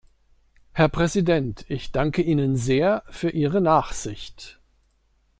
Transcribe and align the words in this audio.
Herr 0.71 0.89
Präsident, 0.89 1.63
ich 1.69 1.91
danke 1.91 2.23
Ihnen 2.23 2.55
sehr 2.55 3.03
für 3.11 3.29
Ihre 3.29 3.61
Nachsicht. 3.61 4.59